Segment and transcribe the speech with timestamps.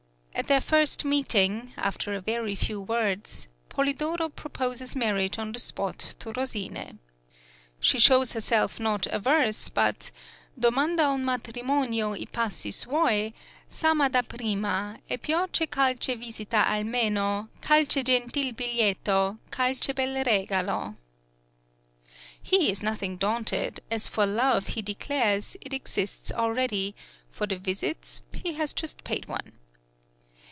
[0.33, 6.15] At their first meeting, after a very few words, Polidoro proposes marriage on the spot
[6.17, 6.97] to Rosine.
[7.79, 10.09] She shows herself not averse but
[10.59, 13.33] _"domanda un matrimonio i passi suoi,
[13.69, 20.23] s' am a da prima, e poiche qualche visita almeno, qualche gentil biglietto, qualche bel
[20.25, 20.95] regalo."_
[22.41, 26.95] He is nothing daunted; as for love he declares, it exists already;
[27.29, 29.51] for the visits, he has just paid one.